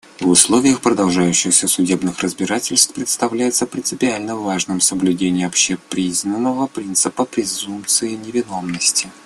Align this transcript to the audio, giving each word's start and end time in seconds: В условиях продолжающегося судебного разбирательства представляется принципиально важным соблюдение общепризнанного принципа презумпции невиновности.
В 0.19 0.27
условиях 0.29 0.81
продолжающегося 0.81 1.67
судебного 1.67 2.15
разбирательства 2.19 2.95
представляется 2.95 3.67
принципиально 3.67 4.35
важным 4.35 4.81
соблюдение 4.81 5.45
общепризнанного 5.45 6.65
принципа 6.65 7.23
презумпции 7.25 8.15
невиновности. 8.15 9.11